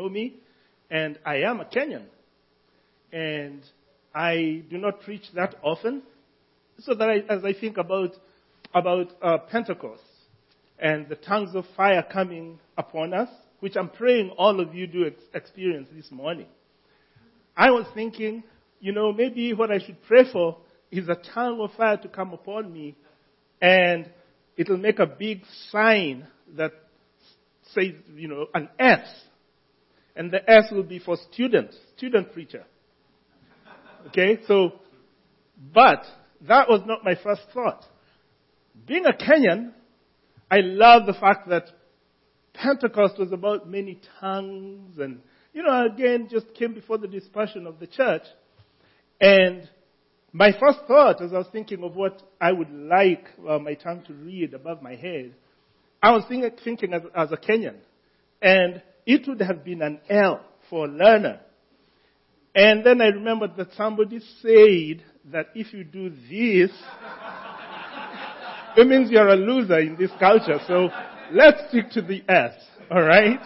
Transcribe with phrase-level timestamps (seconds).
[0.00, 0.34] know me,
[0.90, 2.04] and I am a Kenyan.
[3.12, 3.62] And
[4.14, 6.02] I do not preach that often.
[6.78, 8.12] So that I, as I think about,
[8.74, 10.02] about uh, Pentecost
[10.78, 13.28] and the tongues of fire coming upon us,
[13.60, 16.46] which I'm praying all of you do ex- experience this morning,
[17.54, 18.42] I was thinking,
[18.80, 20.56] you know, maybe what I should pray for
[20.90, 22.96] is a tongue of fire to come upon me
[23.60, 24.08] and
[24.56, 26.26] it'll make a big sign
[26.56, 26.72] that
[27.74, 29.06] says, you know, an S.
[30.16, 32.64] And the S will be for student, student preacher.
[34.08, 34.72] Okay, so,
[35.72, 36.04] but
[36.48, 37.84] that was not my first thought.
[38.86, 39.72] Being a Kenyan,
[40.50, 41.64] I love the fact that
[42.54, 45.20] Pentecost was about many tongues and,
[45.52, 48.22] you know, again, just came before the dispersion of the church.
[49.20, 49.68] And
[50.32, 54.02] my first thought as I was thinking of what I would like uh, my tongue
[54.06, 55.34] to read above my head,
[56.02, 57.76] I was thinking, thinking as, as a Kenyan.
[58.40, 61.40] And it would have been an L for learner.
[62.54, 66.70] And then I remembered that somebody said that if you do this,
[68.76, 70.58] it means you're a loser in this culture.
[70.66, 70.88] So
[71.32, 72.54] let's stick to the S,
[72.90, 73.40] alright?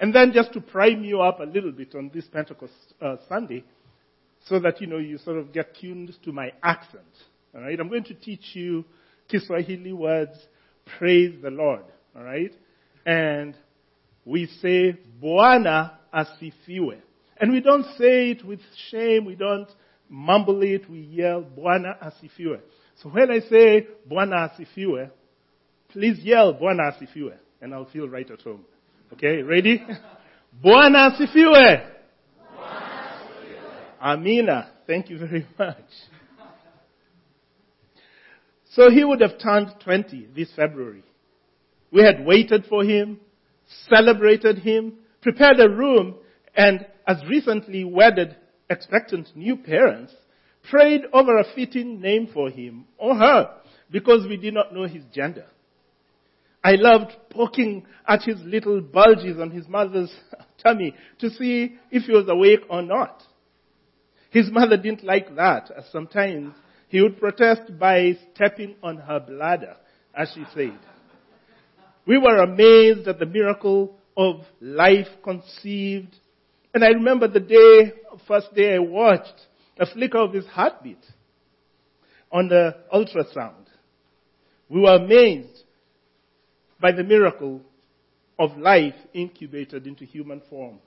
[0.00, 3.64] And then just to prime you up a little bit on this Pentecost uh, Sunday,
[4.46, 7.02] so that, you know, you sort of get tuned to my accent.
[7.54, 7.80] Alright?
[7.80, 8.84] I'm going to teach you
[9.28, 10.38] Kiswahili words,
[10.98, 11.82] praise the Lord.
[12.16, 12.54] Alright?
[13.08, 13.56] And
[14.26, 17.00] we say, Bwana asifiwe.
[17.40, 19.68] And we don't say it with shame, we don't
[20.10, 22.60] mumble it, we yell, Bwana asifiwe.
[23.02, 25.10] So when I say, Bwana asifiwe,
[25.88, 28.66] please yell, Bwana asifiwe, and I'll feel right at home.
[29.14, 29.82] Okay, ready?
[30.62, 31.86] Bwana asifiwe.
[34.02, 34.68] Amina.
[34.86, 35.76] Thank you very much.
[38.72, 41.04] So he would have turned 20 this February.
[41.90, 43.20] We had waited for him,
[43.88, 46.16] celebrated him, prepared a room,
[46.54, 48.36] and as recently wedded
[48.68, 50.12] expectant new parents,
[50.70, 53.50] prayed over a fitting name for him or her
[53.90, 55.46] because we did not know his gender.
[56.62, 60.12] I loved poking at his little bulges on his mother's
[60.62, 63.22] tummy to see if he was awake or not.
[64.30, 66.54] His mother didn't like that, as sometimes
[66.88, 69.76] he would protest by stepping on her bladder,
[70.14, 70.78] as she said.
[72.08, 76.16] We were amazed at the miracle of life conceived.
[76.72, 77.92] And I remember the day,
[78.26, 79.34] first day I watched
[79.78, 81.04] a flicker of his heartbeat
[82.32, 83.66] on the ultrasound.
[84.70, 85.64] We were amazed
[86.80, 87.60] by the miracle
[88.38, 90.78] of life incubated into human form.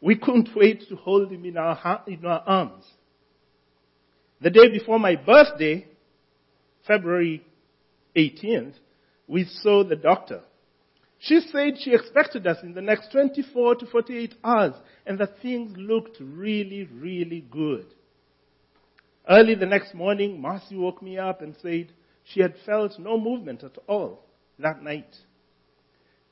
[0.00, 2.84] We couldn't wait to hold him in our, in our arms.
[4.40, 5.86] The day before my birthday,
[6.86, 7.44] February
[8.16, 8.72] 18th,
[9.28, 10.40] we saw the doctor.
[11.20, 14.74] She said she expected us in the next 24 to 48 hours
[15.06, 17.86] and that things looked really, really good.
[19.28, 21.92] Early the next morning, Marcy woke me up and said
[22.24, 24.24] she had felt no movement at all
[24.58, 25.14] that night.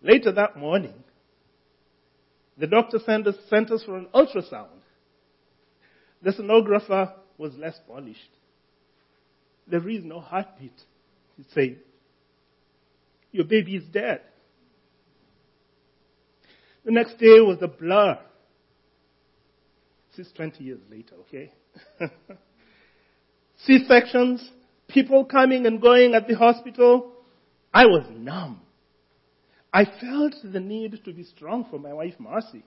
[0.01, 0.95] Later that morning,
[2.57, 4.69] the doctor sent us, sent us for an ultrasound.
[6.23, 8.21] The sonographer was less polished.
[9.67, 10.81] There is no heartbeat.
[11.37, 11.78] He said,
[13.37, 14.23] Your baby is dead.
[16.87, 18.19] The next day was a blur.
[20.17, 21.53] This is 20 years later, okay?
[23.67, 24.51] C-sections,
[24.89, 27.13] people coming and going at the hospital.
[27.75, 28.63] I was numb.
[29.71, 32.65] I felt the need to be strong for my wife Marcy.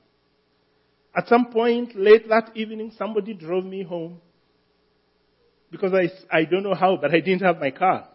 [1.18, 4.22] At some point late that evening, somebody drove me home
[5.72, 8.08] because I, I don't know how, but I didn't have my car.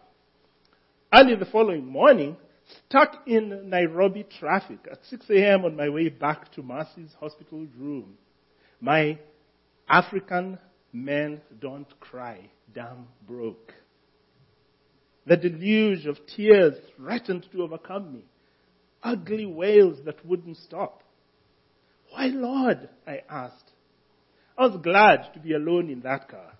[1.13, 2.37] Early the following morning,
[2.87, 5.65] stuck in Nairobi traffic at 6 a.m.
[5.65, 8.17] on my way back to Marcy's hospital room,
[8.81, 9.19] my
[9.87, 10.57] African
[10.91, 13.73] men don't cry dam broke.
[15.25, 18.25] The deluge of tears threatened to overcome me.
[19.03, 21.03] Ugly wails that wouldn't stop.
[22.11, 22.89] Why, Lord?
[23.07, 23.71] I asked.
[24.57, 26.53] I was glad to be alone in that car.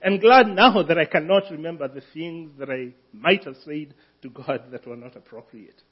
[0.00, 4.30] And glad now that I cannot remember the things that I might have said to
[4.30, 5.82] God that were not appropriate.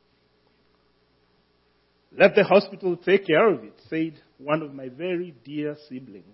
[2.16, 6.24] Let the hospital take care of it, said one of my very dear siblings,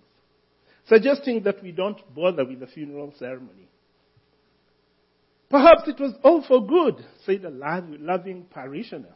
[0.86, 3.68] suggesting that we don't bother with the funeral ceremony.
[5.50, 9.14] Perhaps it was all for good, said a loving parishioner.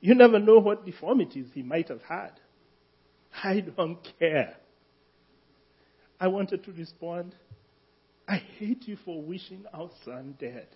[0.00, 2.32] You never know what deformities he might have had.
[3.42, 4.56] I don't care.
[6.20, 7.34] I wanted to respond,
[8.28, 10.68] I hate you for wishing our son dead.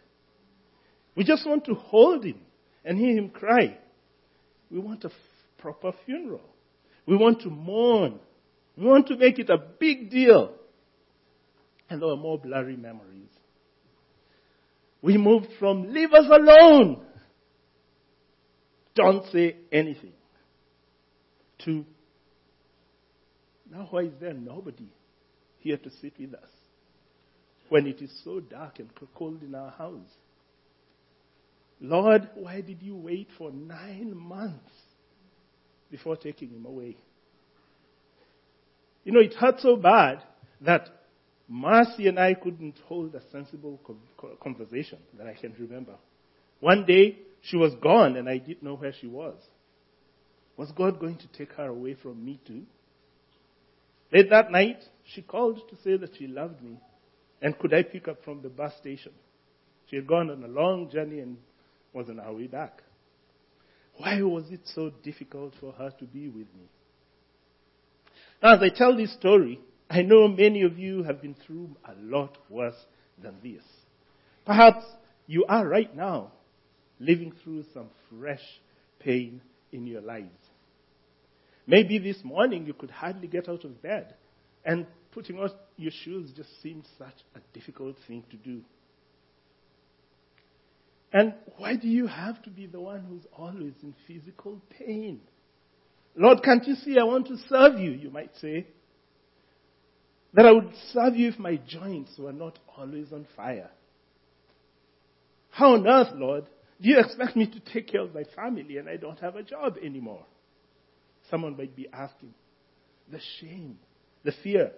[1.14, 2.40] We just want to hold him
[2.84, 3.78] and hear him cry.
[4.70, 5.12] We want a f-
[5.58, 6.40] proper funeral.
[7.06, 8.18] We want to mourn.
[8.76, 10.54] We want to make it a big deal.
[11.90, 13.28] And there were more blurry memories.
[15.02, 17.04] We moved from leave us alone,
[18.94, 20.12] don't say anything,
[21.64, 21.84] to
[23.70, 24.88] now why is there nobody
[25.58, 26.48] here to sit with us
[27.68, 30.08] when it is so dark and cold in our house?
[31.82, 34.70] Lord, why did you wait for nine months
[35.90, 36.96] before taking him away?
[39.02, 40.22] You know, it hurt so bad
[40.60, 40.88] that
[41.48, 43.80] Marcy and I couldn't hold a sensible
[44.40, 45.96] conversation that I can remember.
[46.60, 49.34] One day, she was gone and I didn't know where she was.
[50.56, 52.62] Was God going to take her away from me too?
[54.12, 56.78] Late that night, she called to say that she loved me
[57.40, 59.10] and could I pick up from the bus station.
[59.90, 61.38] She had gone on a long journey and
[61.92, 62.82] was on her way back.
[63.96, 66.68] Why was it so difficult for her to be with me?
[68.42, 71.92] Now, as I tell this story, I know many of you have been through a
[72.00, 72.86] lot worse
[73.22, 73.62] than this.
[74.46, 74.84] Perhaps
[75.26, 76.32] you are right now
[76.98, 78.42] living through some fresh
[78.98, 79.40] pain
[79.70, 80.30] in your lives.
[81.66, 84.14] Maybe this morning you could hardly get out of bed
[84.64, 88.62] and putting on your shoes just seemed such a difficult thing to do.
[91.12, 95.20] And why do you have to be the one who's always in physical pain?
[96.16, 98.66] Lord, can't you see I want to serve you, you might say.
[100.34, 103.70] That I would serve you if my joints were not always on fire.
[105.50, 106.46] How on earth, Lord,
[106.80, 109.42] do you expect me to take care of my family and I don't have a
[109.42, 110.24] job anymore?
[111.30, 112.32] Someone might be asking.
[113.10, 113.78] The shame,
[114.24, 114.72] the fear.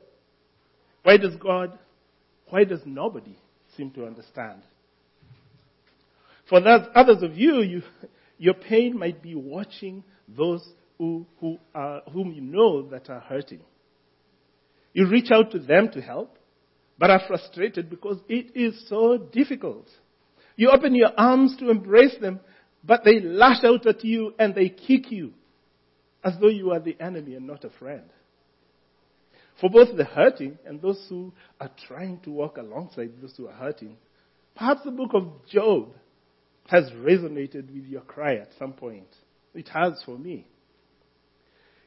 [1.05, 1.79] Why does God,
[2.49, 3.37] why does nobody
[3.77, 4.63] seem to understand?
[6.49, 6.61] For
[6.95, 7.83] others of you, you,
[8.39, 10.67] your pain might be watching those
[10.99, 13.61] who, who are, whom you know that are hurting.
[14.93, 16.39] You reach out to them to help,
[16.99, 19.89] but are frustrated because it is so difficult.
[20.57, 22.41] You open your arms to embrace them,
[22.85, 25.33] but they lash out at you and they kick you
[26.23, 28.05] as though you are the enemy and not a friend.
[29.61, 33.55] For both the hurting and those who are trying to walk alongside those who are
[33.55, 33.97] hurting,
[34.55, 35.89] perhaps the book of Job
[36.69, 39.09] has resonated with your cry at some point.
[39.55, 40.47] It has for me.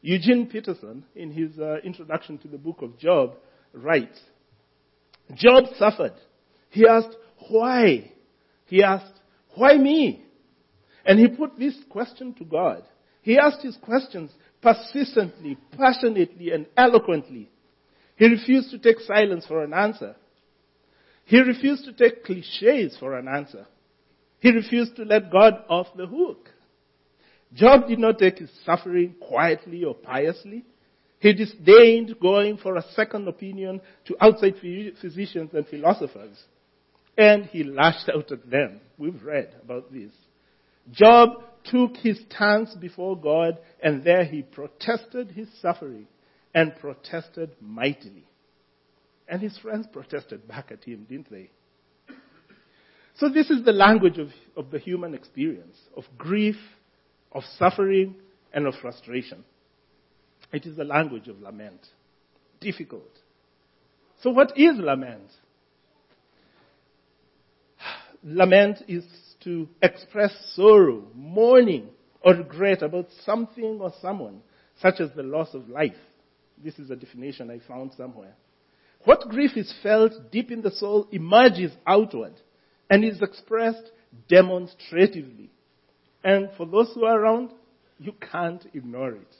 [0.01, 3.35] Eugene Peterson, in his uh, introduction to the book of Job,
[3.74, 4.19] writes,
[5.33, 6.13] Job suffered.
[6.69, 7.15] He asked,
[7.50, 8.12] why?
[8.65, 9.19] He asked,
[9.56, 10.24] why me?
[11.06, 12.83] And he put this question to God.
[13.21, 14.31] He asked his questions
[14.62, 17.50] persistently, passionately, and eloquently.
[18.15, 20.15] He refused to take silence for an answer.
[21.25, 23.68] He refused to take cliches for an answer.
[24.39, 26.50] He refused to let God off the hook.
[27.54, 30.66] Job did not take his suffering quietly or piously.
[31.19, 34.56] He disdained going for a second opinion to outside
[35.01, 36.38] physicians and philosophers.
[37.18, 38.81] And he lashed out at them.
[38.98, 40.12] We've read about this.
[40.92, 46.07] Job took his stance before God and there he protested his suffering
[46.54, 48.28] and protested mightily.
[49.28, 51.50] And his friends protested back at him, didn't they?
[53.18, 56.58] So this is the language of, of the human experience, of grief,
[57.31, 58.16] of suffering,
[58.54, 59.44] and of frustration.
[60.53, 61.82] It is the language of lament.
[62.62, 63.10] Difficult.
[64.22, 65.32] So what is lament?
[68.24, 69.03] Lament is
[69.44, 71.89] to express sorrow, mourning,
[72.22, 74.41] or regret about something or someone,
[74.80, 75.96] such as the loss of life.
[76.63, 78.36] This is a definition I found somewhere.
[79.06, 82.34] What grief is felt deep in the soul emerges outward
[82.89, 83.91] and is expressed
[84.27, 85.50] demonstratively.
[86.24, 87.51] And for those who are around,
[88.00, 89.36] you can't ignore it.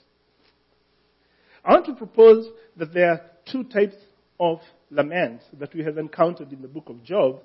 [1.64, 3.96] I want to propose that there are two types
[4.40, 7.40] of lament that we have encountered in the book of Job,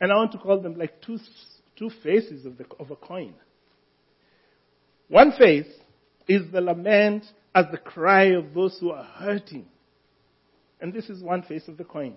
[0.00, 1.18] and I want to call them like two,
[1.76, 3.34] two faces of, the, of a coin.
[5.08, 5.66] One face
[6.28, 9.66] is the lament as the cry of those who are hurting.
[10.80, 12.14] And this is one face of the coin.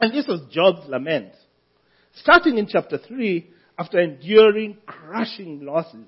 [0.00, 1.32] And this was Job's lament.
[2.16, 3.46] Starting in chapter 3,
[3.78, 6.06] after enduring crushing losses,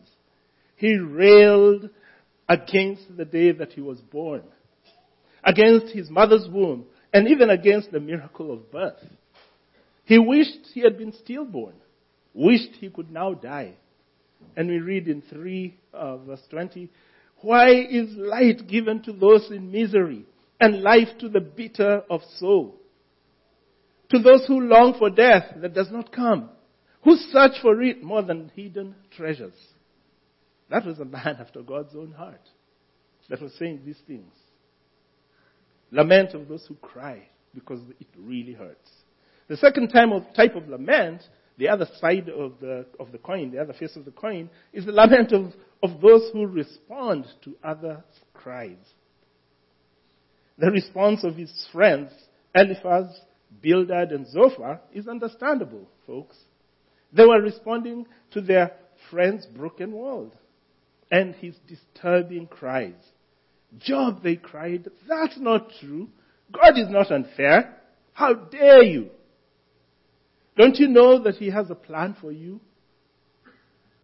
[0.76, 1.90] he railed
[2.48, 4.42] against the day that he was born,
[5.44, 9.04] against his mother's womb, and even against the miracle of birth.
[10.04, 11.74] He wished he had been stillborn,
[12.32, 13.74] wished he could now die.
[14.56, 16.88] And we read in 3 uh, verse 20,
[17.42, 20.24] why is light given to those in misery
[20.60, 22.77] and life to the bitter of soul?
[24.10, 26.50] To those who long for death that does not come,
[27.04, 29.54] who search for it more than hidden treasures.
[30.70, 32.40] That was a man after God's own heart
[33.28, 34.32] that was saying these things.
[35.90, 38.90] Lament of those who cry because it really hurts.
[39.48, 41.22] The second of, type of lament,
[41.56, 44.84] the other side of the, of the coin, the other face of the coin, is
[44.84, 48.02] the lament of, of those who respond to others'
[48.34, 48.76] cries.
[50.58, 52.10] The response of his friends,
[52.54, 53.06] Eliphaz,
[53.62, 56.36] Bildad, and Zophar, is understandable, folks.
[57.12, 58.72] They were responding to their
[59.10, 60.34] friend's broken world
[61.10, 62.94] and his disturbing cries.
[63.78, 66.08] Job, they cried, that's not true.
[66.52, 67.76] God is not unfair.
[68.12, 69.10] How dare you?
[70.56, 72.60] Don't you know that He has a plan for you?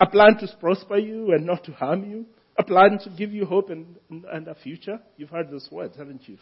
[0.01, 2.27] A plan to prosper you and not to harm you?
[2.57, 3.97] A plan to give you hope and,
[4.31, 5.01] and a future?
[5.17, 6.39] You've heard those words, haven't you?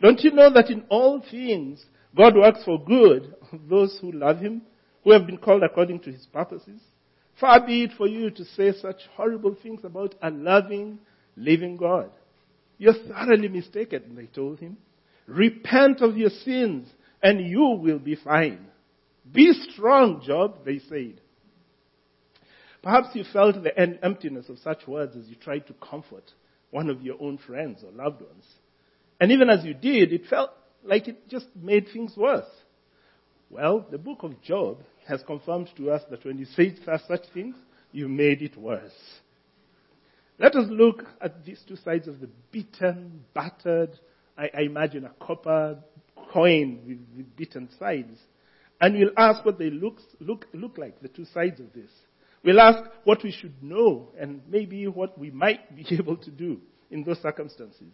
[0.00, 1.84] Don't you know that in all things
[2.16, 3.34] God works for good
[3.68, 4.62] those who love Him,
[5.04, 6.80] who have been called according to His purposes?
[7.40, 10.98] Far be it for you to say such horrible things about a loving,
[11.36, 12.10] living God.
[12.76, 14.76] You're thoroughly mistaken, they told him.
[15.26, 16.88] Repent of your sins
[17.22, 18.66] and you will be fine.
[19.30, 21.20] Be strong, Job, they said.
[22.82, 26.32] Perhaps you felt the emptiness of such words as you tried to comfort
[26.70, 28.44] one of your own friends or loved ones.
[29.20, 30.50] And even as you did, it felt
[30.84, 32.48] like it just made things worse.
[33.50, 37.56] Well, the book of Job has confirmed to us that when you say such things,
[37.92, 38.92] you made it worse.
[40.38, 43.98] Let us look at these two sides of the beaten, battered,
[44.38, 45.78] I, I imagine a copper
[46.32, 48.16] coin with, with beaten sides.
[48.80, 51.90] And we'll ask what they look, look, look like, the two sides of this.
[52.42, 56.60] We'll ask what we should know and maybe what we might be able to do
[56.90, 57.92] in those circumstances.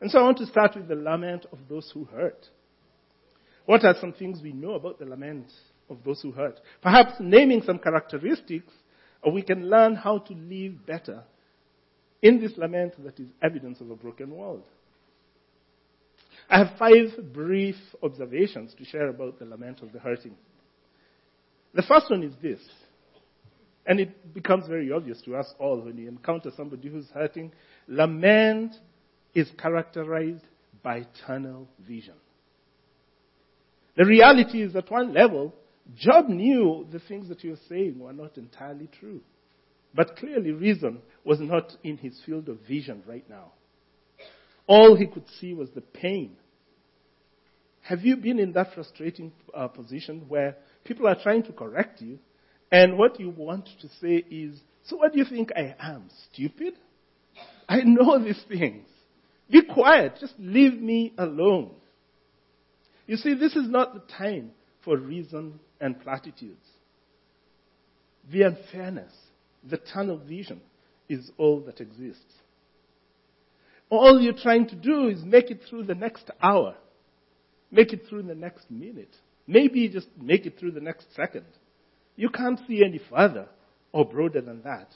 [0.00, 2.46] And so I want to start with the lament of those who hurt.
[3.64, 5.50] What are some things we know about the lament
[5.88, 6.60] of those who hurt?
[6.82, 8.72] Perhaps naming some characteristics,
[9.22, 11.24] or we can learn how to live better
[12.22, 14.64] in this lament that is evidence of a broken world.
[16.48, 20.36] I have five brief observations to share about the lament of the hurting.
[21.74, 22.60] The first one is this,
[23.84, 27.52] and it becomes very obvious to us all when you encounter somebody who's hurting.
[27.88, 28.76] Lament
[29.36, 30.44] is characterized
[30.82, 32.14] by tunnel vision.
[33.96, 35.54] The reality is, at one level,
[35.94, 39.20] Job knew the things that he was saying were not entirely true.
[39.94, 43.52] But clearly, reason was not in his field of vision right now.
[44.66, 46.36] All he could see was the pain.
[47.82, 52.18] Have you been in that frustrating uh, position where people are trying to correct you,
[52.72, 56.08] and what you want to say is, So what do you think I am?
[56.32, 56.74] Stupid?
[57.68, 58.86] I know these things.
[59.50, 60.18] Be quiet.
[60.20, 61.70] Just leave me alone.
[63.06, 64.50] You see, this is not the time
[64.84, 66.66] for reason and platitudes.
[68.30, 69.12] The unfairness
[69.68, 70.60] the tunnel vision
[71.08, 72.34] is all that exists.
[73.88, 76.76] All you're trying to do is make it through the next hour,
[77.70, 79.14] make it through the next minute,
[79.46, 81.46] maybe just make it through the next second.
[82.16, 83.46] You can't see any further
[83.92, 84.88] or broader than that.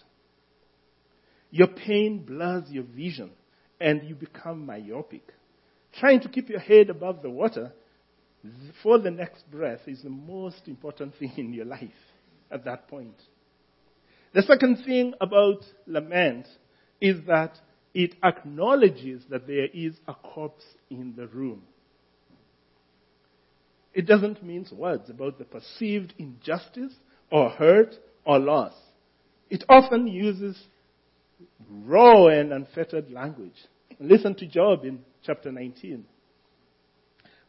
[1.50, 3.30] Your pain blurs your vision
[3.80, 5.32] and you become myopic.
[5.98, 7.72] Trying to keep your head above the water
[8.82, 11.90] for the next breath is the most important thing in your life
[12.50, 13.20] at that point.
[14.32, 16.46] The second thing about lament
[17.00, 17.58] is that
[17.92, 21.62] it acknowledges that there is a corpse in the room.
[23.92, 26.92] It doesn't mince words about the perceived injustice
[27.30, 28.74] or hurt or loss.
[29.48, 30.56] It often uses
[31.68, 33.56] raw and unfettered language.
[33.98, 36.04] Listen to Job in chapter 19.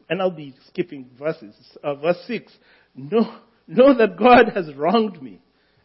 [0.08, 1.54] And I'll be skipping verses.
[1.82, 2.52] Uh, verse 6.
[2.94, 5.40] Know, know that God has wronged me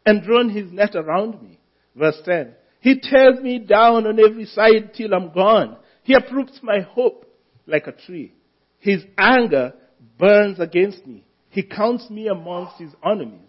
[0.05, 1.59] and drawn his net around me.
[1.95, 2.53] Verse 10.
[2.79, 5.77] He tears me down on every side till I'm gone.
[6.03, 7.25] He uproots my hope
[7.65, 8.33] like a tree.
[8.79, 9.73] His anger
[10.17, 11.23] burns against me.
[11.49, 13.41] He counts me amongst his enemies.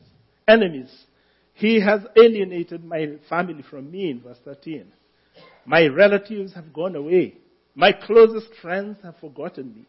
[0.46, 0.90] Enemies.
[1.58, 4.92] He has alienated my family from me in verse 13.
[5.66, 7.34] My relatives have gone away.
[7.74, 9.88] My closest friends have forgotten me.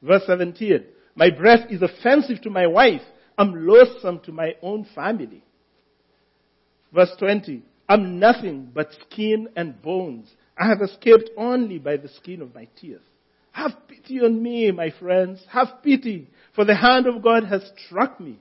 [0.00, 0.82] Verse 17.
[1.14, 3.02] My breath is offensive to my wife.
[3.36, 5.44] I'm loathsome to my own family.
[6.90, 7.62] Verse 20.
[7.86, 10.30] I'm nothing but skin and bones.
[10.58, 12.96] I have escaped only by the skin of my teeth.
[13.50, 15.44] Have pity on me, my friends.
[15.50, 18.38] Have pity, for the hand of God has struck me.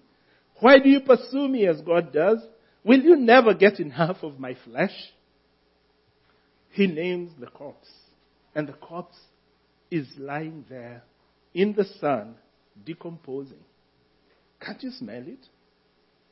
[0.62, 2.40] Why do you pursue me as God does?
[2.84, 4.94] Will you never get enough of my flesh?
[6.70, 7.92] He names the corpse,
[8.56, 9.18] and the corpse
[9.92, 11.04] is lying there
[11.54, 12.36] in the sun,
[12.86, 13.66] decomposing.
[14.62, 15.46] Can't you smell it?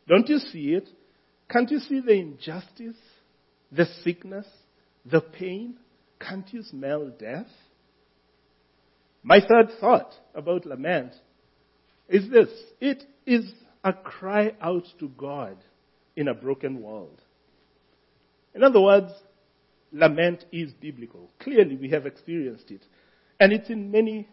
[0.08, 0.88] Don't you see it?
[1.50, 2.96] Can't you see the injustice
[3.72, 4.46] the sickness,
[5.06, 5.76] the pain.
[6.20, 7.48] Can't you smell death?
[9.24, 11.14] My third thought about lament
[12.08, 12.50] is this.
[12.80, 13.52] It is
[13.84, 15.58] a cry out to God
[16.16, 17.22] in a broken world.
[18.54, 19.12] In other words,
[19.92, 21.32] lament is biblical.
[21.40, 22.82] Clearly, we have experienced it.
[23.40, 24.28] And it's in many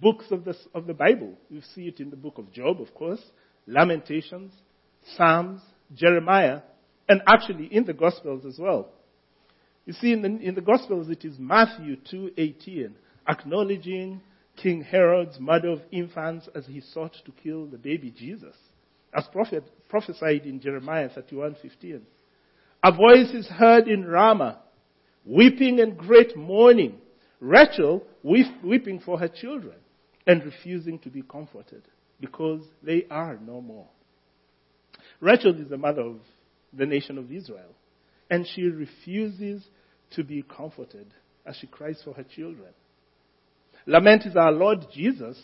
[0.00, 1.34] books of the, of the Bible.
[1.50, 3.22] We see it in the book of Job, of course,
[3.66, 4.52] Lamentations,
[5.16, 5.60] Psalms,
[5.94, 6.60] Jeremiah,
[7.08, 8.88] and actually in the Gospels as well.
[9.84, 12.92] You see, in the, in the Gospels, it is Matthew 2.18,
[13.28, 14.20] acknowledging
[14.56, 18.54] King Herod's murder of infants as he sought to kill the baby Jesus,
[19.14, 22.00] as prophet, prophesied in Jeremiah 31.15.
[22.84, 24.58] A voice is heard in Ramah,
[25.24, 26.98] weeping and great mourning,
[27.40, 29.74] Rachel weeping for her children
[30.26, 31.82] and refusing to be comforted
[32.20, 33.88] because they are no more.
[35.20, 36.20] Rachel is the mother of
[36.72, 37.74] the nation of Israel,
[38.30, 39.64] and she refuses
[40.12, 41.06] to be comforted
[41.44, 42.70] as she cries for her children.
[43.86, 45.40] Lament is our Lord Jesus,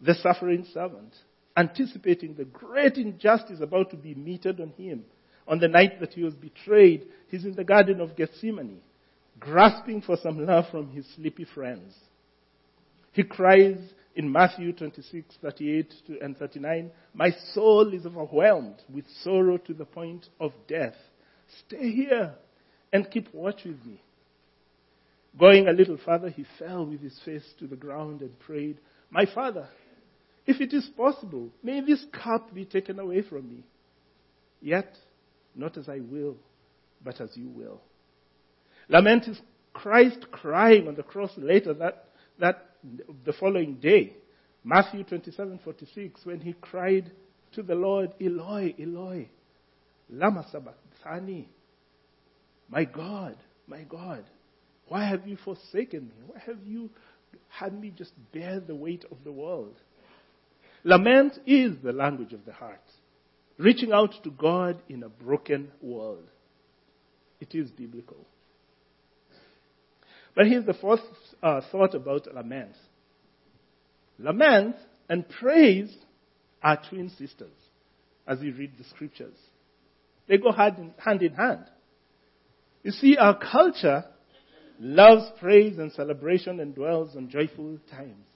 [0.00, 1.14] the suffering servant,
[1.56, 5.04] anticipating the great injustice about to be meted on him.
[5.48, 8.80] On the night that he was betrayed, he's in the Garden of Gethsemane,
[9.38, 11.94] grasping for some love from his sleepy friends.
[13.12, 13.78] He cries
[14.14, 20.28] in Matthew 26, 38 and 39, My soul is overwhelmed with sorrow to the point
[20.38, 20.94] of death.
[21.66, 22.34] Stay here
[22.92, 24.00] and keep watch with me.
[25.38, 28.78] Going a little further, he fell with his face to the ground and prayed,
[29.10, 29.68] My father,
[30.50, 33.62] if it is possible, may this cup be taken away from me.
[34.60, 34.96] Yet,
[35.54, 36.36] not as I will,
[37.04, 37.80] but as you will.
[38.88, 39.40] Lament is
[39.72, 42.06] Christ crying on the cross later that,
[42.40, 42.70] that
[43.24, 44.14] the following day.
[44.64, 47.12] Matthew 27:46, when he cried
[47.52, 49.28] to the Lord, Eloi, Eloi,
[50.10, 51.48] lama sabachthani.
[52.68, 53.36] My God,
[53.68, 54.24] my God,
[54.88, 56.14] why have you forsaken me?
[56.26, 56.90] Why have you
[57.48, 59.76] had me just bear the weight of the world?
[60.84, 62.80] Lament is the language of the heart,
[63.58, 66.28] reaching out to God in a broken world.
[67.40, 68.26] It is biblical.
[70.34, 71.00] But here's the fourth
[71.42, 72.72] uh, thought about lament.
[74.18, 74.76] Lament
[75.08, 75.94] and praise
[76.62, 77.52] are twin sisters
[78.26, 79.36] as you read the scriptures.
[80.28, 81.64] They go hand in hand.
[82.82, 84.04] You see, our culture
[84.78, 88.26] loves praise and celebration and dwells on joyful times.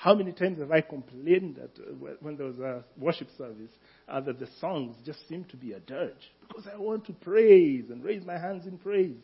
[0.00, 3.70] How many times have I complained that uh, when there was a worship service
[4.08, 7.90] uh, that the songs just seem to be a dirge because I want to praise
[7.90, 9.20] and raise my hands in praise.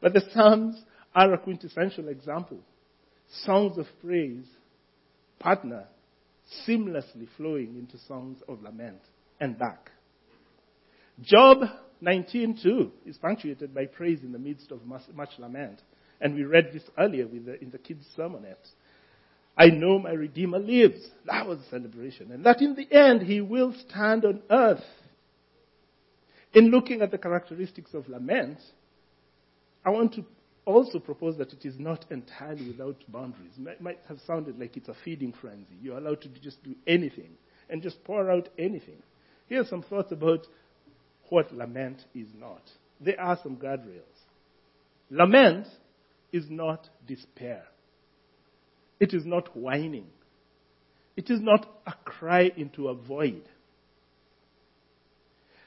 [0.00, 0.80] But the Psalms
[1.16, 2.60] are a quintessential example.
[3.44, 4.46] Songs of praise
[5.40, 5.88] partner
[6.64, 9.00] seamlessly flowing into songs of lament
[9.40, 9.90] and back.
[11.22, 11.58] Job
[12.00, 15.82] 19.2 is punctuated by praise in the midst of much lament.
[16.20, 18.68] And we read this earlier the, in the kids' sermonette.
[19.56, 21.06] I know my Redeemer lives.
[21.26, 22.32] That was a celebration.
[22.32, 24.84] And that in the end he will stand on earth.
[26.54, 28.58] In looking at the characteristics of lament,
[29.84, 30.24] I want to
[30.64, 33.52] also propose that it is not entirely without boundaries.
[33.58, 35.76] It might have sounded like it's a feeding frenzy.
[35.80, 37.30] You're allowed to just do anything
[37.68, 39.02] and just pour out anything.
[39.48, 40.46] Here are some thoughts about
[41.28, 42.62] what lament is not.
[43.00, 44.02] There are some guardrails.
[45.10, 45.66] Lament
[46.32, 47.64] is not despair.
[49.02, 50.06] It is not whining.
[51.16, 53.42] It is not a cry into a void.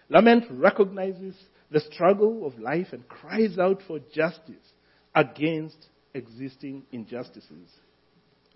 [0.08, 1.36] Lament recognizes
[1.70, 4.72] the struggle of life and cries out for justice
[5.14, 5.76] against
[6.14, 7.70] existing injustices.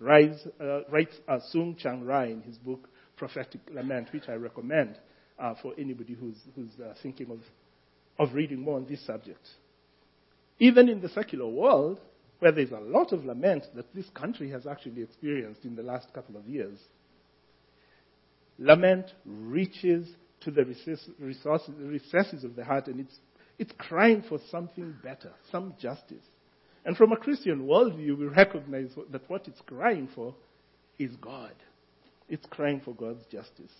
[0.00, 2.88] Rise, uh, writes uh, Soong-Chan Rah in his book
[3.18, 4.96] Prophetic Lament, which I recommend
[5.38, 7.40] uh, for anybody who's, who's uh, thinking of,
[8.18, 9.46] of reading more on this subject.
[10.58, 12.00] Even in the secular world,
[12.40, 16.12] where there's a lot of lament that this country has actually experienced in the last
[16.12, 16.78] couple of years,
[18.58, 20.08] lament reaches
[20.40, 23.18] to the recesses of the heart and it's,
[23.58, 26.24] it's crying for something better, some justice.
[26.84, 30.34] And from a Christian worldview, we recognize that what it's crying for
[30.98, 31.52] is God.
[32.28, 33.72] It's crying for God's justice.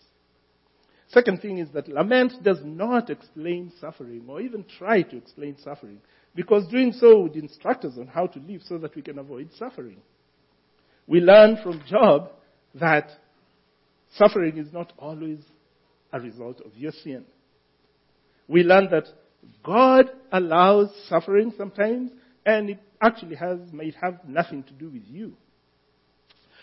[1.08, 6.00] Second thing is that lament does not explain suffering or even try to explain suffering
[6.34, 9.50] because doing so would instruct us on how to live so that we can avoid
[9.58, 9.98] suffering.
[11.06, 12.30] We learn from Job
[12.74, 13.10] that
[14.16, 15.40] suffering is not always
[16.12, 17.24] a result of your sin.
[18.46, 19.04] We learn that
[19.64, 22.10] God allows suffering sometimes
[22.46, 25.34] and it actually has, might have nothing to do with you.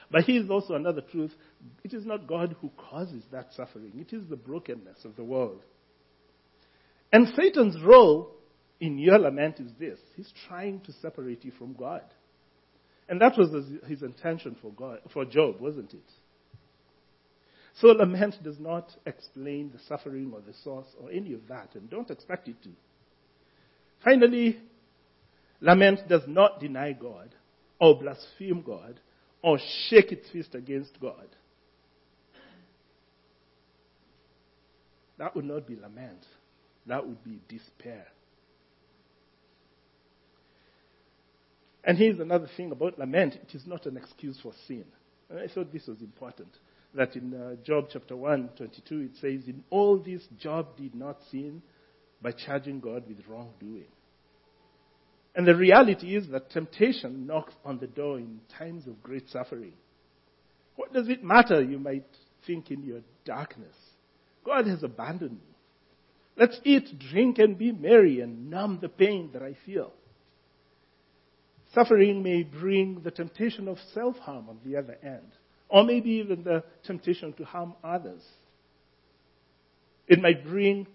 [0.10, 1.34] But here's also another truth.
[1.84, 3.92] It is not God who causes that suffering.
[3.96, 5.62] It is the brokenness of the world.
[7.12, 8.32] And Satan's role
[8.80, 12.04] in your lament is this He's trying to separate you from God.
[13.10, 13.50] And that was
[13.88, 16.12] his intention for, God, for Job, wasn't it?
[17.80, 21.90] So lament does not explain the suffering or the source or any of that, and
[21.90, 22.70] don't expect it to.
[24.04, 24.60] Finally,
[25.62, 27.34] lament does not deny God
[27.80, 29.00] or blaspheme God
[29.42, 29.60] or
[29.90, 31.28] shake its fist against God.
[35.18, 36.26] That would not be lament.
[36.88, 38.08] That would be despair.
[41.88, 44.84] And here's another thing about lament it is not an excuse for sin.
[45.30, 46.50] And I thought this was important.
[46.94, 51.20] That in uh, Job chapter 1, 22, it says, In all this, Job did not
[51.32, 51.62] sin
[52.22, 53.88] by charging God with wrongdoing.
[55.34, 59.74] And the reality is that temptation knocks on the door in times of great suffering.
[60.76, 62.08] What does it matter, you might
[62.46, 63.76] think in your darkness?
[64.46, 65.56] God has abandoned me.
[66.38, 69.94] Let's eat, drink, and be merry and numb the pain that I feel.
[71.78, 75.32] Suffering may bring the temptation of self harm on the other end,
[75.70, 78.24] or maybe even the temptation to harm others.
[80.08, 80.88] It might bring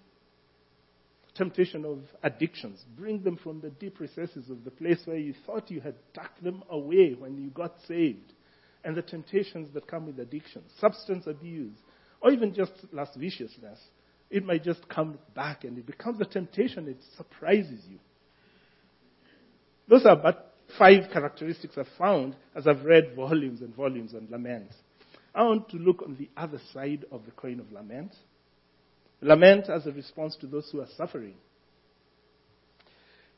[1.37, 5.71] temptation of addictions, bring them from the deep recesses of the place where you thought
[5.71, 8.33] you had tucked them away when you got saved,
[8.83, 11.79] and the temptations that come with addiction, substance abuse,
[12.21, 13.79] or even just lasciviousness.
[14.31, 16.89] It might just come back and it becomes a temptation.
[16.89, 18.01] It surprises you.
[19.87, 24.71] Those are but five characteristics I've found as I've read volumes and volumes on lament.
[25.35, 28.13] I want to look on the other side of the coin of lament.
[29.21, 31.35] Lament as a response to those who are suffering.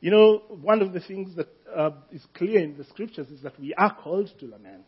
[0.01, 3.59] You know, one of the things that uh, is clear in the scriptures is that
[3.59, 4.85] we are called to lament.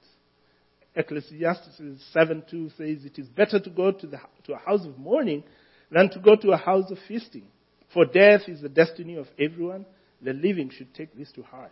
[0.96, 1.80] Ecclesiastes
[2.16, 5.44] 7:2 says, It is better to go to, the, to a house of mourning
[5.92, 7.48] than to go to a house of feasting.
[7.94, 9.86] For death is the destiny of everyone.
[10.22, 11.72] The living should take this to heart.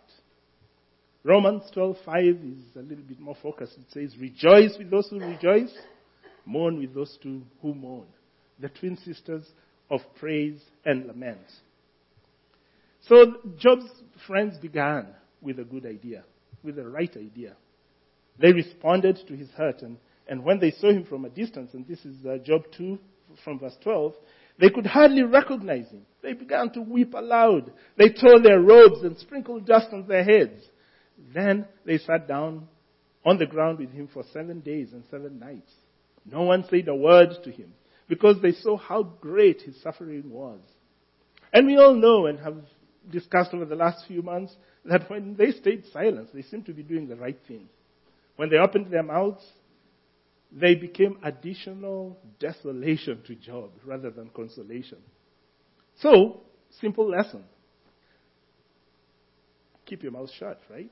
[1.26, 3.76] Romans 12:5 is a little bit more focused.
[3.78, 5.76] It says, Rejoice with those who rejoice,
[6.44, 8.06] mourn with those who mourn.
[8.60, 9.44] The twin sisters
[9.90, 11.40] of praise and lament.
[13.08, 13.16] So
[13.58, 13.90] Job's
[14.24, 15.08] friends began
[15.42, 16.22] with a good idea,
[16.62, 17.56] with the right idea.
[18.38, 19.96] They responded to his hurt, and,
[20.28, 22.98] and when they saw him from a distance, and this is uh, Job 2
[23.42, 24.14] from verse 12,
[24.60, 26.02] they could hardly recognize him.
[26.22, 27.72] They began to weep aloud.
[27.98, 30.62] They tore their robes and sprinkled dust on their heads.
[31.34, 32.68] Then they sat down
[33.24, 35.72] on the ground with him for seven days and seven nights.
[36.24, 37.72] No one said a word to him
[38.08, 40.60] because they saw how great his suffering was.
[41.52, 42.56] And we all know and have
[43.10, 46.82] discussed over the last few months that when they stayed silent, they seemed to be
[46.82, 47.68] doing the right thing.
[48.36, 49.44] When they opened their mouths,
[50.52, 54.98] they became additional desolation to Job rather than consolation.
[56.00, 56.40] So,
[56.80, 57.44] simple lesson.
[59.86, 60.90] Keep your mouth shut, right?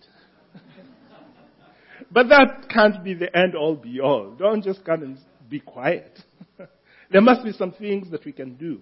[2.12, 4.34] but that can't be the end all be all.
[4.38, 6.18] Don't just come and be quiet.
[7.10, 8.80] there must be some things that we can do.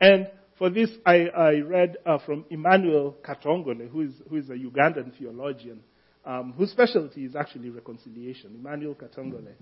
[0.00, 4.54] And for this, I, I read uh, from Emmanuel Katongole, who is, who is a
[4.54, 5.80] Ugandan theologian
[6.26, 8.56] um, whose specialty is actually reconciliation.
[8.58, 9.52] Emmanuel Katongole.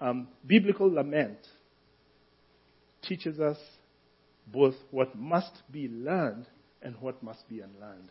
[0.00, 1.38] Um, biblical lament
[3.02, 3.58] teaches us
[4.46, 6.46] both what must be learned
[6.82, 8.10] and what must be unlearned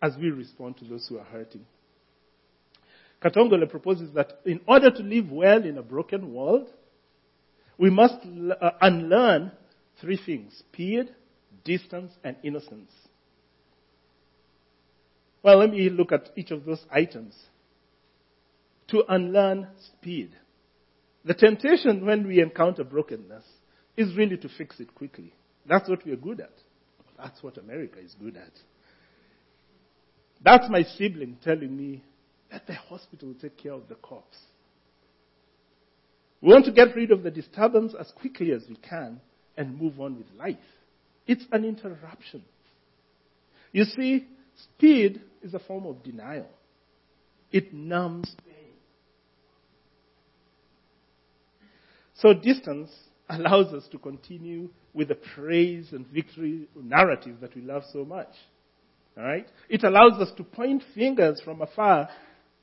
[0.00, 1.64] as we respond to those who are hurting.
[3.22, 6.68] Katongole proposes that in order to live well in a broken world,
[7.76, 9.52] we must uh, unlearn
[10.00, 11.10] three things speed,
[11.64, 12.92] distance, and innocence.
[15.42, 17.34] Well, let me look at each of those items.
[18.88, 20.30] To unlearn speed.
[21.24, 23.44] The temptation when we encounter brokenness
[23.96, 25.34] is really to fix it quickly.
[25.66, 26.54] That's what we're good at.
[27.18, 28.52] That's what America is good at.
[30.44, 32.02] That's my sibling telling me,
[32.50, 34.38] let the hospital will take care of the corpse.
[36.40, 39.20] We want to get rid of the disturbance as quickly as we can
[39.56, 40.56] and move on with life.
[41.26, 42.42] It's an interruption.
[43.72, 46.48] You see, speed is a form of denial.
[47.50, 48.72] It numbs pain.
[52.14, 52.90] So distance
[53.28, 58.30] allows us to continue with the praise and victory narrative that we love so much.
[59.18, 59.48] Alright?
[59.68, 62.08] It allows us to point fingers from afar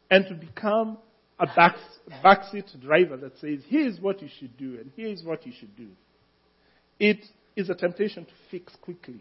[0.09, 0.97] and to become
[1.37, 1.75] a back,
[2.23, 5.89] backseat driver that says, here's what you should do and here's what you should do.
[6.97, 7.25] It
[7.57, 9.19] is a temptation to fix quickly.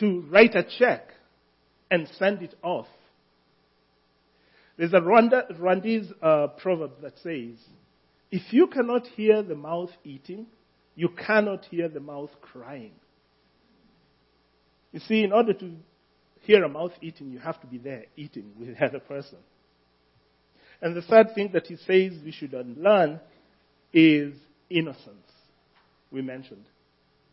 [0.00, 1.08] To write a check
[1.90, 2.88] and send it off.
[4.76, 7.56] There's a Rwanda, Rwandese uh, proverb that says,
[8.30, 10.46] if you cannot hear the mouth eating,
[10.94, 12.92] you cannot hear the mouth crying.
[14.92, 15.70] You see, in order to
[16.42, 19.38] hear a mouth eating, you have to be there eating with the other person.
[20.80, 23.20] And the third thing that he says we should unlearn
[23.92, 24.34] is
[24.68, 25.30] innocence,
[26.10, 26.64] we mentioned.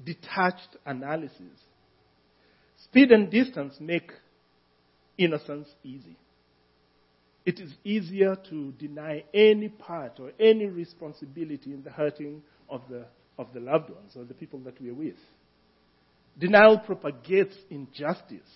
[0.04, 1.60] Detached analysis.
[2.86, 4.12] Speed and distance make
[5.17, 6.15] innocence easy.
[7.45, 13.06] It is easier to deny any part or any responsibility in the hurting of the,
[13.38, 15.15] of the loved ones or the people that we are with.
[16.38, 18.48] Denial propagates injustice,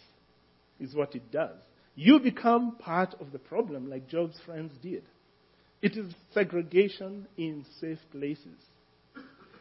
[0.79, 1.57] is what it does.
[1.95, 5.03] You become part of the problem like Job's friends did.
[5.81, 8.57] It is segregation in safe places.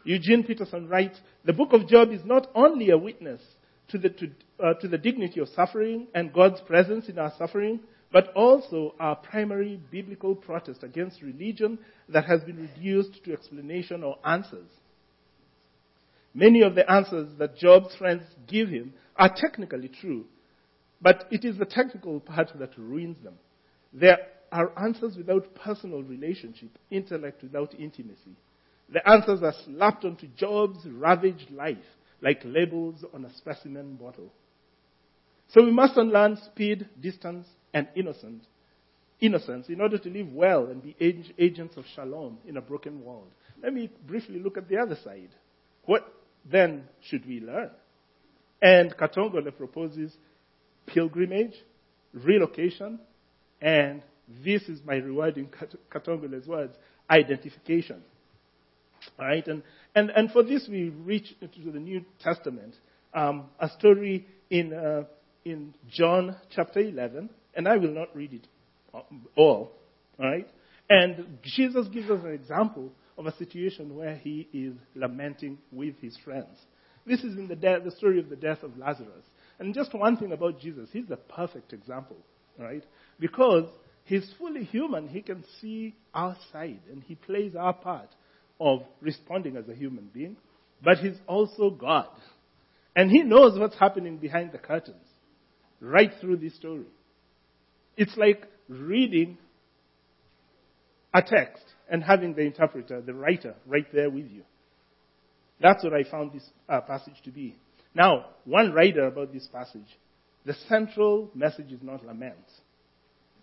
[0.05, 3.40] Eugene Peterson writes, the book of Job is not only a witness
[3.88, 4.31] to the, to,
[4.62, 7.81] uh, to the dignity of suffering and God's presence in our suffering,
[8.12, 14.18] but also our primary biblical protest against religion that has been reduced to explanation or
[14.25, 14.68] answers.
[16.35, 20.25] Many of the answers that Job's friends give him are technically true,
[21.02, 23.34] but it is the technical part that ruins them.
[23.92, 24.18] There
[24.52, 28.36] are answers without personal relationship, intellect without intimacy.
[28.88, 31.78] The answers are slapped onto Job's ravaged life
[32.20, 34.32] like labels on a specimen bottle.
[35.48, 38.44] So we must unlearn speed, distance, and innocence,
[39.20, 43.28] innocence in order to live well and be agents of shalom in a broken world.
[43.62, 45.30] Let me briefly look at the other side.
[45.84, 46.06] What
[46.50, 47.70] then should we learn?
[48.60, 50.16] And Katongole proposes
[50.86, 51.54] pilgrimage,
[52.12, 52.98] relocation,
[53.60, 54.02] and
[54.44, 55.48] this is my reward in
[55.90, 56.74] Katongole's words,
[57.10, 58.02] identification.
[59.18, 59.62] All right, and,
[59.94, 62.74] and, and for this we reach into the New Testament,
[63.14, 65.04] um, a story in, uh,
[65.44, 68.46] in John chapter 11, and I will not read it
[69.36, 69.72] all.
[70.18, 70.48] All right,
[70.88, 76.16] and Jesus gives us an example of a situation where he is lamenting with his
[76.24, 76.58] friends.
[77.06, 79.24] This is in the, de- the story of the death of Lazarus.
[79.62, 82.16] And just one thing about Jesus, he's the perfect example,
[82.59, 82.83] right?
[83.20, 83.66] Because
[84.03, 88.09] he's fully human, he can see our side, and he plays our part
[88.61, 90.37] of responding as a human being,
[90.83, 92.09] but he's also God.
[92.96, 95.07] And he knows what's happening behind the curtains,
[95.81, 96.88] right through this story.
[97.96, 99.38] It's like reading
[101.14, 104.42] a text and having the interpreter, the writer, right there with you.
[105.61, 107.55] That's what I found this uh, passage to be.
[107.94, 109.87] Now, one writer about this passage,
[110.44, 112.37] the central message is not lament.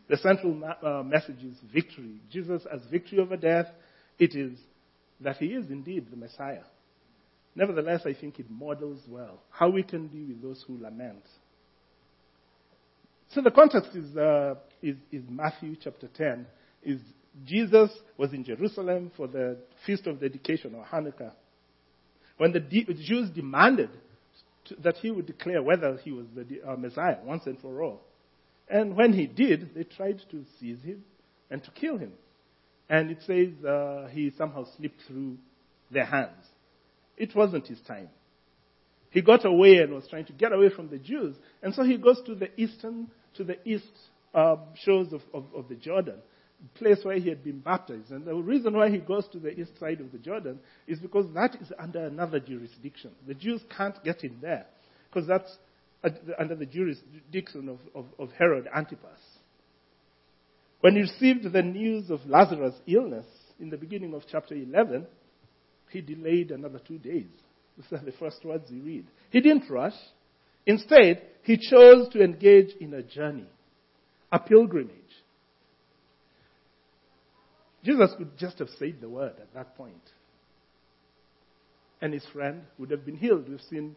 [0.10, 2.20] The central uh, message is victory.
[2.32, 3.68] Jesus as victory over death.
[4.18, 4.58] It is
[5.22, 6.64] that he is indeed the Messiah.
[7.56, 11.24] Nevertheless, I think it models well how we can be with those who lament.
[13.34, 16.48] So the context is, uh, is, is Matthew chapter 10.
[16.84, 17.00] Is
[17.46, 21.32] Jesus was in Jerusalem for the feast of dedication or Hanukkah.
[22.38, 23.90] When the Jews demanded
[24.66, 28.02] to, that he would declare whether he was the uh, Messiah once and for all.
[28.70, 31.04] And when he did, they tried to seize him
[31.50, 32.14] and to kill him.
[32.90, 35.38] And it says uh, he somehow slipped through
[35.92, 36.46] their hands.
[37.18, 38.10] It wasn't his time.
[39.12, 41.36] He got away and was trying to get away from the Jews.
[41.64, 43.92] And so he goes to the eastern, to the east
[44.34, 46.20] uh, shores of, of, of the Jordan,
[46.76, 48.12] place where he had been baptized.
[48.12, 51.26] And the reason why he goes to the east side of the Jordan is because
[51.34, 53.12] that is under another jurisdiction.
[53.28, 54.66] The Jews can't get in there
[55.10, 55.58] because that's
[56.38, 59.20] under the jurisdiction of, of, of Herod Antipas.
[60.82, 63.26] When he received the news of Lazarus' illness
[63.60, 65.06] in the beginning of chapter 11,
[65.90, 67.28] he delayed another two days.
[67.76, 69.06] These are the first words we read.
[69.30, 69.96] He didn't rush.
[70.66, 73.48] Instead, he chose to engage in a journey,
[74.32, 74.94] a pilgrimage.
[77.84, 79.94] Jesus could just have said the word at that point.
[82.02, 83.50] And his friend would have been healed.
[83.50, 83.96] We've seen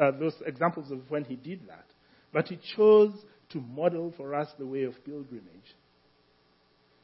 [0.00, 1.86] uh, those examples of when he did that.
[2.32, 3.12] But he chose
[3.50, 5.44] to model for us the way of pilgrimage.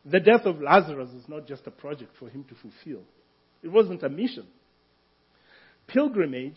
[0.04, 3.02] The death of Lazarus is not just a project for him to fulfill.
[3.62, 4.46] It wasn't a mission.
[5.86, 6.56] Pilgrimage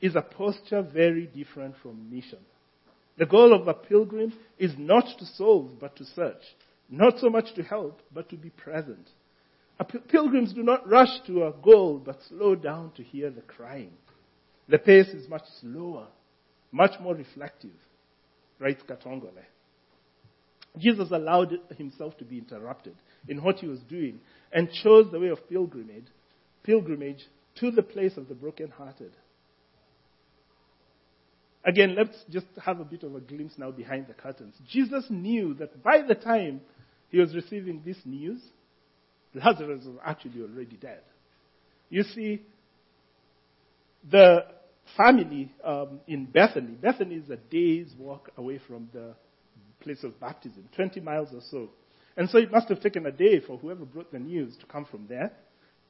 [0.00, 2.40] is a posture very different from mission.
[3.16, 6.42] The goal of a pilgrim is not to solve, but to search.
[6.92, 9.08] Not so much to help, but to be present.
[10.08, 13.94] Pilgrims do not rush to a goal, but slow down to hear the crying.
[14.68, 16.08] The pace is much slower,
[16.70, 17.70] much more reflective
[18.58, 19.42] writes Katongole.
[20.78, 22.94] Jesus allowed himself to be interrupted
[23.26, 24.20] in what he was doing
[24.52, 26.06] and chose the way of pilgrimage,
[26.62, 27.24] pilgrimage
[27.56, 29.12] to the place of the brokenhearted.
[31.64, 34.54] Again, let's just have a bit of a glimpse now behind the curtains.
[34.68, 36.60] Jesus knew that by the time
[37.12, 38.40] he was receiving this news,
[39.34, 41.02] Lazarus was actually already dead.
[41.90, 42.42] You see,
[44.10, 44.46] the
[44.96, 46.72] family um, in Bethany.
[46.72, 49.14] Bethany is a day's walk away from the
[49.80, 51.68] place of baptism, 20 miles or so.
[52.16, 54.86] And so it must have taken a day for whoever brought the news to come
[54.90, 55.32] from there.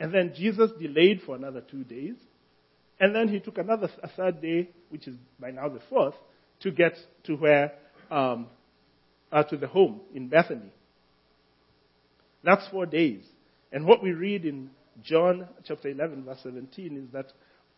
[0.00, 2.14] And then Jesus delayed for another two days.
[2.98, 6.14] And then he took another a third day, which is by now the fourth,
[6.61, 7.72] to get to where
[8.11, 8.48] um,
[9.30, 10.72] uh, to the home in Bethany.
[12.44, 13.22] That's four days.
[13.72, 14.70] And what we read in
[15.02, 17.33] John chapter 11, verse 17 is that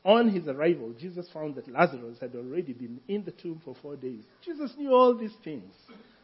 [0.05, 3.97] on his arrival, Jesus found that Lazarus had already been in the tomb for four
[3.97, 4.23] days.
[4.45, 5.73] Jesus knew all these things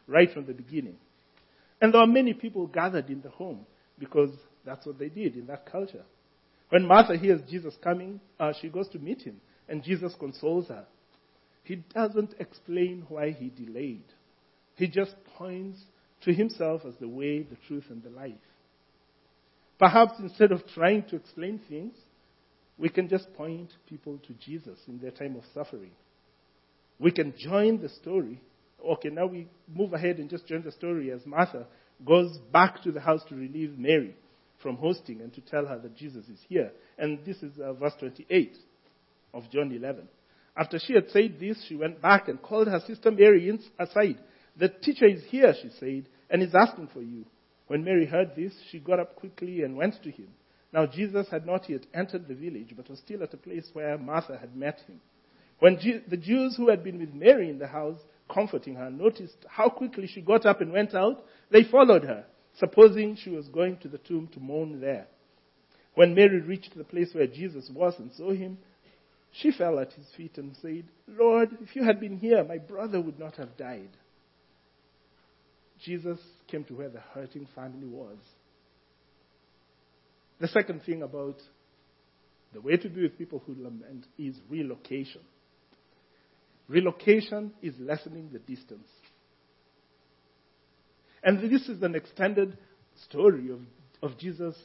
[0.06, 0.96] right from the beginning.
[1.80, 3.64] And there were many people gathered in the home
[3.98, 4.30] because
[4.66, 6.04] that's what they did in that culture.
[6.68, 10.86] When Martha hears Jesus coming, uh, she goes to meet him, and Jesus consoles her.
[11.64, 14.04] He doesn't explain why he delayed.
[14.76, 15.78] He just points
[16.22, 18.34] to himself as the way, the truth, and the life.
[19.78, 21.94] Perhaps instead of trying to explain things,
[22.78, 25.90] we can just point people to Jesus in their time of suffering.
[26.98, 28.40] We can join the story.
[28.84, 31.66] Okay, now we move ahead and just join the story as Martha
[32.04, 34.14] goes back to the house to relieve Mary
[34.62, 36.70] from hosting and to tell her that Jesus is here.
[36.98, 38.56] And this is uh, verse 28
[39.32, 40.08] of John 11.
[40.56, 44.18] After she had said this, she went back and called her sister Mary aside.
[44.60, 47.24] The teacher is here, she said, and is asking for you.
[47.68, 50.28] When Mary heard this, she got up quickly and went to him.
[50.70, 53.96] Now Jesus had not yet entered the village, but was still at a place where
[53.96, 55.00] Martha had met him.
[55.60, 57.98] When the Jews who had been with Mary in the house,
[58.32, 62.26] comforting her, noticed how quickly she got up and went out, they followed her,
[62.58, 65.06] supposing she was going to the tomb to mourn there.
[65.94, 68.58] When Mary reached the place where Jesus was and saw him,
[69.32, 73.00] she fell at his feet and said, Lord, if you had been here, my brother
[73.00, 73.90] would not have died.
[75.84, 78.18] Jesus came to where the hurting family was.
[80.40, 81.36] The second thing about
[82.52, 85.20] the way to be with people who lament is relocation.
[86.68, 88.88] Relocation is lessening the distance.
[91.22, 92.56] And this is an extended
[93.08, 93.60] story of,
[94.02, 94.56] of Jesus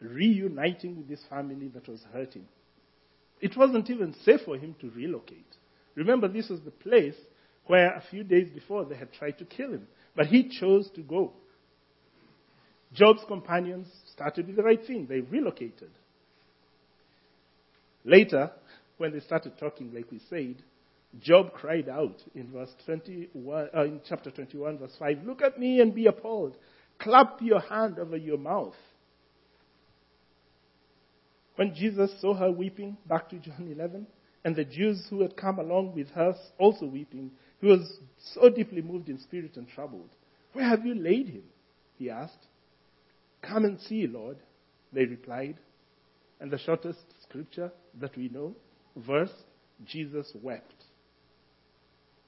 [0.00, 2.46] reuniting with this family that was hurting.
[3.40, 5.56] It wasn't even safe for him to relocate.
[5.94, 7.14] Remember, this was the place
[7.66, 9.86] where a few days before they had tried to kill him.
[10.16, 11.32] But he chose to go.
[12.92, 15.06] Job's companions started with the right thing.
[15.08, 15.90] They relocated.
[18.04, 18.52] Later,
[18.98, 20.62] when they started talking, like we said,
[21.20, 25.80] Job cried out in verse 21, uh, in chapter 21, verse 5, Look at me
[25.80, 26.56] and be appalled.
[26.98, 28.74] Clap your hand over your mouth.
[31.56, 34.06] When Jesus saw her weeping, back to John 11,
[34.44, 37.98] and the Jews who had come along with her also weeping, he was
[38.34, 40.10] so deeply moved in spirit and troubled.
[40.52, 41.44] Where have you laid him?
[41.98, 42.46] He asked.
[43.42, 44.38] Come and see, Lord,
[44.92, 45.58] they replied.
[46.40, 48.54] And the shortest scripture that we know,
[48.96, 49.32] verse,
[49.86, 50.74] Jesus wept.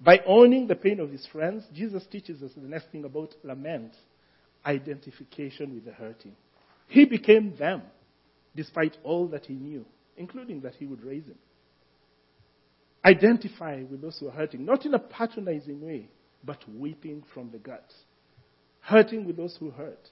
[0.00, 3.92] By owning the pain of his friends, Jesus teaches us the next thing about lament
[4.64, 6.36] identification with the hurting.
[6.88, 7.82] He became them
[8.54, 9.84] despite all that he knew,
[10.16, 11.38] including that he would raise him.
[13.06, 16.08] Identify with those who are hurting, not in a patronizing way,
[16.42, 17.92] but weeping from the gut.
[18.80, 20.10] Hurting with those who hurt.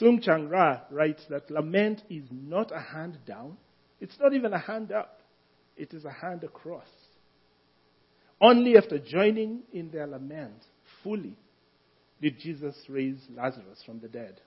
[0.00, 3.56] Soong-Chan Rah writes that lament is not a hand down,
[4.00, 5.22] it's not even a hand up,
[5.76, 6.88] it is a hand across.
[8.40, 10.64] Only after joining in their lament
[11.02, 11.36] fully
[12.22, 14.40] did Jesus raise Lazarus from the dead.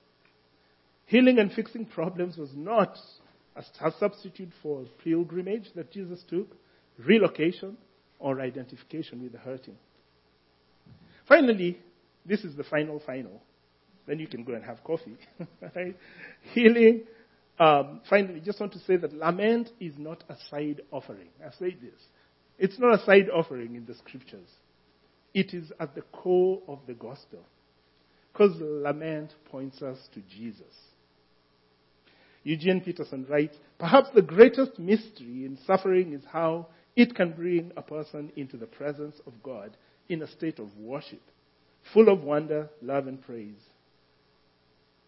[1.06, 2.98] Healing and fixing problems was not
[3.56, 6.56] a substitute for pilgrimage that Jesus took,
[6.98, 7.78] relocation,
[8.20, 9.78] or identification with the hurting.
[11.28, 11.78] Finally,
[12.26, 13.42] this is the final final.
[14.08, 15.18] Then you can go and have coffee.
[15.76, 15.96] right?
[16.54, 17.04] Healing.
[17.60, 21.30] Um, finally, just want to say that lament is not a side offering.
[21.46, 22.00] I say this.
[22.58, 24.50] It's not a side offering in the scriptures.
[25.34, 27.40] It is at the core of the gospel.
[28.32, 30.74] Because lament points us to Jesus.
[32.44, 36.68] Eugene Peterson writes, perhaps the greatest mystery in suffering is how
[36.98, 39.78] it can bring a person into the presence of God
[40.10, 41.22] in a state of worship,
[41.94, 43.62] full of wonder, love, and praise.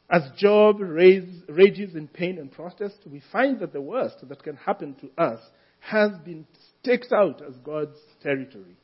[0.07, 4.95] As Job rages in pain and protest, we find that the worst that can happen
[5.01, 5.39] to us
[5.79, 6.45] has been
[6.81, 8.77] staked out as God's territory.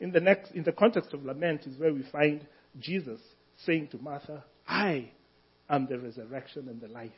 [0.00, 2.44] In the next, in the context of lament is where we find
[2.80, 3.20] Jesus
[3.64, 5.10] saying to Martha, I
[5.70, 7.12] am the resurrection and the life.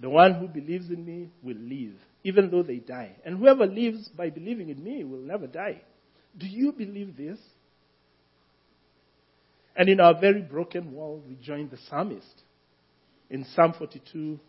[0.00, 1.94] The one who believes in me will live,
[2.24, 3.16] even though they die.
[3.24, 5.82] And whoever lives by believing in me will never die.
[6.38, 7.38] Do you believe this?
[9.76, 12.42] And in our very broken world, we join the psalmist
[13.28, 14.40] in Psalm 42,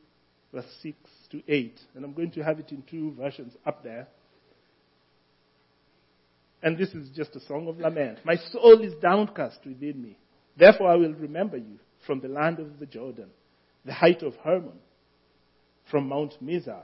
[0.54, 0.95] verse 6
[1.32, 1.80] to 8.
[1.95, 4.08] And I'm going to have it in two versions up there.
[6.64, 8.20] And this is just a song of lament.
[8.24, 10.18] My soul is downcast within me.
[10.58, 13.30] Therefore I will remember you from the land of the Jordan,
[13.86, 14.80] the height of Hermon,
[15.91, 16.83] from Mount Mizar.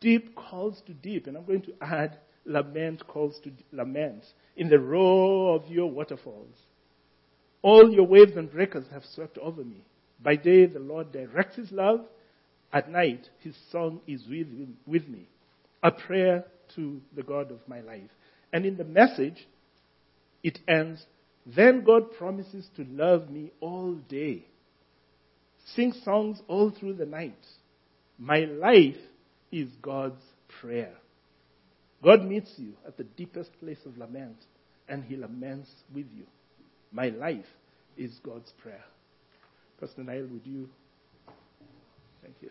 [0.00, 1.26] Deep calls to deep.
[1.26, 4.24] And I'm going to add lament calls to lament
[4.56, 6.56] in the roar of your waterfalls.
[7.60, 9.84] All your waves and breakers have swept over me.
[10.22, 12.00] By day, the Lord directs his love.
[12.72, 14.46] At night, his song is with,
[14.86, 15.28] with me.
[15.82, 16.44] A prayer
[16.76, 18.10] to the God of my life.
[18.52, 19.46] And in the message,
[20.42, 21.04] it ends,
[21.44, 24.46] then God promises to love me all day.
[25.74, 27.38] Sing songs all through the night.
[28.22, 28.94] My life
[29.50, 30.22] is God's
[30.60, 30.94] prayer.
[32.04, 34.36] God meets you at the deepest place of lament,
[34.88, 36.24] and he laments with you.
[36.92, 37.48] My life
[37.96, 38.84] is God's prayer.
[39.80, 40.68] Pastor Niall, would you?
[42.22, 42.50] Thank you.